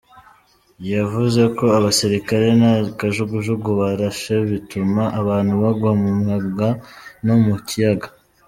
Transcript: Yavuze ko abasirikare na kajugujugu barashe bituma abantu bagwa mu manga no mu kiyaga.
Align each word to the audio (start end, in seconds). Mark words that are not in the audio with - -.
Yavuze 0.93 1.41
ko 1.57 1.65
abasirikare 1.77 2.47
na 2.61 2.71
kajugujugu 2.97 3.69
barashe 3.79 4.33
bituma 4.49 5.03
abantu 5.21 5.53
bagwa 5.61 5.91
mu 6.01 6.09
manga 6.25 6.69
no 7.25 7.35
mu 7.43 7.55
kiyaga. 7.67 8.07